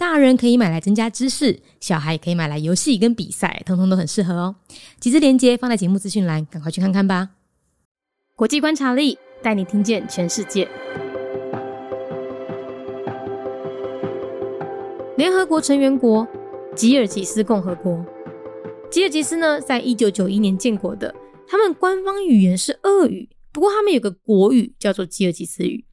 [0.00, 4.56] 大人可以买来增加知识，小孩也可以买来游戏跟比赛，通通都很适合哦。
[4.98, 7.28] 集资链接放在节目资讯栏，赶快去看看吧。
[8.34, 10.66] 国际观察力带你听见全世界。
[15.18, 16.26] 联合国成员国
[16.74, 18.02] 吉尔吉斯共和国，
[18.90, 21.14] 吉尔吉斯呢，在一九九一年建国的，
[21.46, 25.84] 他们官方语言是俄语，不过他们有个国语叫做吉尔吉斯语，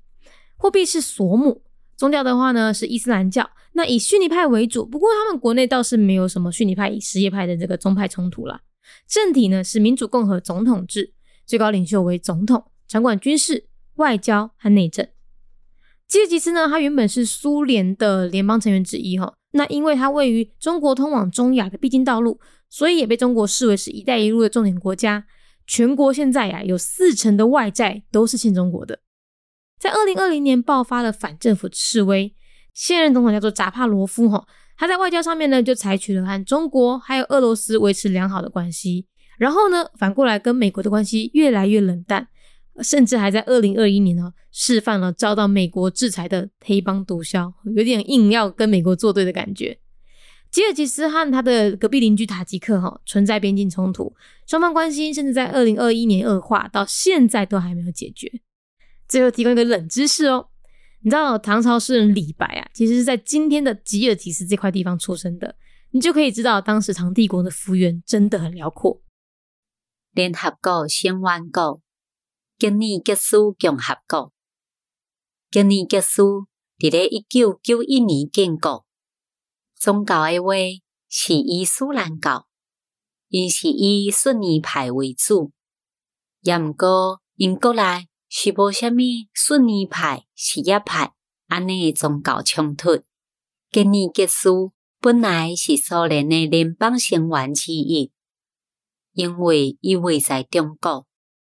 [0.56, 1.62] 货币是索姆，
[1.98, 3.50] 宗教的话呢是伊斯兰教。
[3.78, 8.60] 那以逊尼派为主，不过他们国内倒是没有什么逊尼派与什叶派的这个宗派冲突啦。
[9.08, 11.14] 政体呢是民主共和总统制，
[11.46, 15.08] 最高领袖为总统，掌管军事、外交和内政。
[16.08, 19.36] 吉尔吉斯呢，它原本是苏联的联邦成员之一哈。
[19.52, 25.28] 那因为它位于中国通往中亚的必经道路，所以也被中国视为是一带一路的重点国家。
[25.68, 29.02] 全国现在呀，有四成的外债都是欠中国的。
[29.80, 32.34] 在二零二零年爆发了反政府示威。
[32.78, 34.48] 现任总统叫做扎帕罗夫，哈，
[34.78, 39.08] 他在外交上面呢，就采取了和中国还有俄罗斯维持良好的关系，
[39.40, 42.28] 然后呢，反过来跟美国的关系越来越冷淡，
[42.84, 49.80] 甚至还在二零二一年呢，示范了遭到美国制裁的黑帮毒枭，有点硬要跟美国作对的感觉。
[50.52, 54.14] 吉尔吉斯和他的隔壁邻居塔吉克，哈，存在边境冲突，
[54.46, 58.32] 双方关系甚至在二零二一年恶化，到现在都还没有解决。
[59.08, 60.50] 最后提供一个冷知识哦。
[61.08, 65.56] 你知道唐朝诗人李白啊，其实是在今天的吉尔吉斯这块地方出生的，
[65.92, 69.02] 你就可以知道当时唐帝国的幅员真的很辽阔。
[70.12, 71.82] 联合国成员国，
[72.60, 74.34] 今年结束共和国，
[75.50, 76.48] 今年结束
[76.78, 78.86] 伫咧一九九一年建国。
[79.78, 80.56] 宗教的话
[81.08, 82.50] 是伊斯兰教，
[83.30, 85.54] 因是以逊尼派为主，
[86.42, 88.10] 也毋过因国内。
[88.30, 91.14] 是无虾米逊尼派、什叶派
[91.48, 93.02] 安尼诶宗教冲突。
[93.72, 94.50] 吉尼吉斯
[95.00, 98.12] 本来是苏联诶联邦成员之一，
[99.14, 101.06] 因为伊位在中国，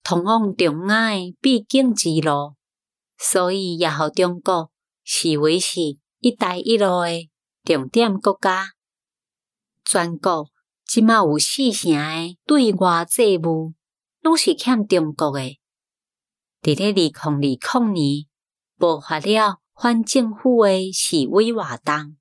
[0.03, 2.55] 通往中亚诶必经之路，
[3.19, 4.71] 所以也互中国
[5.05, 5.81] 视为是
[6.21, 7.31] 一带一路诶
[7.65, 8.69] 重点国家。
[9.85, 10.49] 全国
[10.87, 13.75] 即马有四成诶对外债务，
[14.21, 15.59] 拢是欠中国诶。
[16.63, 18.27] 伫咧二零二零年
[18.79, 22.17] 爆发了反政府诶示威活动，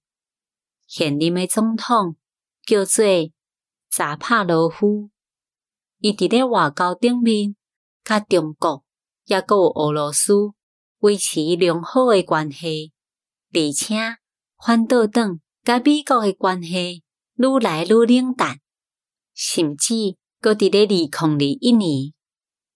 [0.87, 2.15] 现任诶总统
[2.65, 3.05] 叫做
[3.91, 5.11] 扎帕罗夫，
[5.99, 7.55] 伊伫咧外交顶面，
[8.03, 8.83] 甲中国
[9.25, 10.33] 也有俄罗斯
[11.01, 12.91] 维持良好诶关系，
[13.53, 13.95] 而且
[14.65, 17.03] 反倒党甲美国诶关系
[17.35, 18.59] 愈来愈冷淡，
[19.35, 22.13] 甚至搁伫咧二零二一年。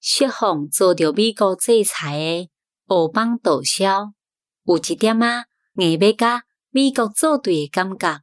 [0.08, 2.52] 释放遭到美国制裁的
[2.86, 4.14] 欧邦毒枭，
[4.66, 5.46] 有一点啊，
[5.78, 8.22] 硬要甲美国作对的感觉。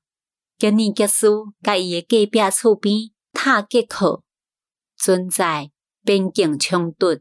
[0.57, 4.23] 今年结束，甲伊的隔壁厝边塔吉克
[4.97, 5.73] 存在
[6.05, 7.19] 边境冲突，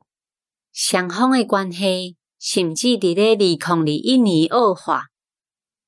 [0.72, 5.08] 双方的关系甚至伫咧二零二一年恶化，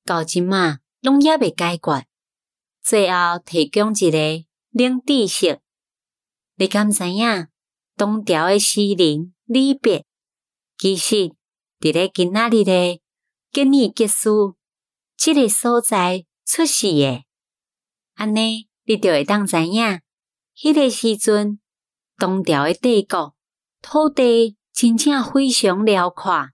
[0.03, 2.07] 到即嘛拢也未解决。
[2.81, 4.17] 最后提供一个
[4.72, 5.59] 冷知识，
[6.56, 7.50] 你敢知影？
[7.96, 10.04] 东条的诗人李白，
[10.78, 11.31] 其实
[11.80, 13.02] 伫咧今仔日的
[13.52, 14.56] 吉尼吉斯
[15.16, 17.26] 即个所在出世诶，
[18.16, 20.00] 安尼你就会当知影，
[20.56, 21.59] 迄个时阵
[22.18, 23.36] 东条的帝国
[23.81, 26.50] 土地真正非常辽阔。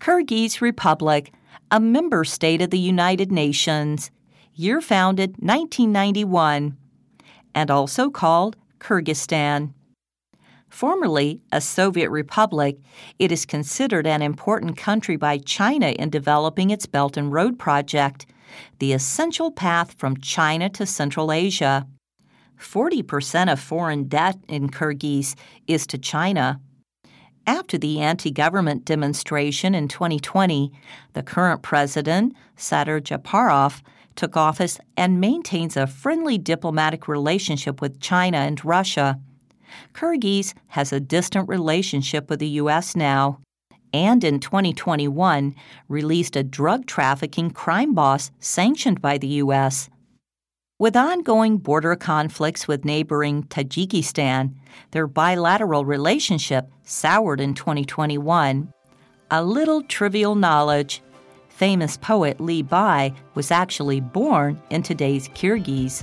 [0.00, 1.26] Kyrgyz Republic,
[1.68, 4.08] a member state of the United Nations,
[4.56, 6.76] year founded 1991,
[7.52, 9.74] and also called Kyrgyzstan.
[10.70, 12.78] Formerly a Soviet republic,
[13.18, 18.26] it is considered an important country by China in developing its Belt and Road project,
[18.78, 21.86] the essential path from China to Central Asia.
[22.58, 25.34] 40% of foreign debt in Kyrgyz
[25.66, 26.60] is to China.
[27.46, 30.70] After the anti government demonstration in 2020,
[31.14, 33.82] the current president, Sadyr Japarov,
[34.14, 39.18] took office and maintains a friendly diplomatic relationship with China and Russia.
[39.94, 42.96] Kyrgyz has a distant relationship with the U.S.
[42.96, 43.40] now,
[43.92, 45.54] and in 2021
[45.88, 49.88] released a drug trafficking crime boss sanctioned by the U.S.
[50.78, 54.54] With ongoing border conflicts with neighboring Tajikistan,
[54.92, 58.72] their bilateral relationship soured in 2021.
[59.30, 61.02] A little trivial knowledge
[61.60, 66.02] famous poet Li Bai was actually born in today's Kyrgyz.